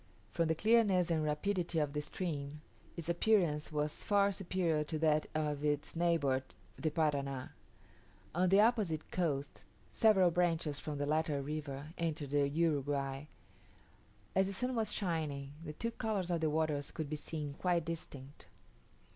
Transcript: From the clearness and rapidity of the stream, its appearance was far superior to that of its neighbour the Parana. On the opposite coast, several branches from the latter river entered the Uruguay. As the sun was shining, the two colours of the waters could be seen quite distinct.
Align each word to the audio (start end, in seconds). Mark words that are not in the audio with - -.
From 0.31 0.47
the 0.47 0.55
clearness 0.55 1.11
and 1.11 1.23
rapidity 1.23 1.77
of 1.77 1.93
the 1.93 2.01
stream, 2.01 2.61
its 2.97 3.07
appearance 3.07 3.71
was 3.71 4.03
far 4.03 4.31
superior 4.31 4.83
to 4.83 4.97
that 4.97 5.27
of 5.35 5.63
its 5.63 5.95
neighbour 5.95 6.41
the 6.75 6.89
Parana. 6.89 7.51
On 8.33 8.49
the 8.49 8.61
opposite 8.61 9.11
coast, 9.11 9.63
several 9.91 10.31
branches 10.31 10.79
from 10.79 10.97
the 10.97 11.05
latter 11.05 11.39
river 11.43 11.89
entered 11.99 12.31
the 12.31 12.49
Uruguay. 12.49 13.25
As 14.35 14.47
the 14.47 14.53
sun 14.53 14.73
was 14.73 14.91
shining, 14.91 15.51
the 15.63 15.73
two 15.73 15.91
colours 15.91 16.31
of 16.31 16.41
the 16.41 16.49
waters 16.49 16.89
could 16.89 17.07
be 17.07 17.15
seen 17.15 17.53
quite 17.53 17.85
distinct. 17.85 18.47